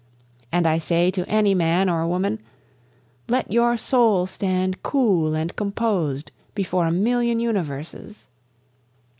And 0.51 0.65
I 0.67 0.79
say 0.79 1.11
to 1.11 1.29
any 1.29 1.53
man 1.53 1.87
or 1.87 2.07
woman, 2.07 2.41
"Let 3.27 3.51
your 3.53 3.77
soul 3.77 4.25
stand 4.25 4.81
cool 4.81 5.35
and 5.35 5.55
composed 5.55 6.31
before 6.55 6.87
a 6.87 6.91
million 6.91 7.39
universes." 7.39 8.25